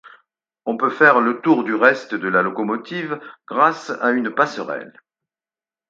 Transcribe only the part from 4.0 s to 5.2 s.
à une passerelle.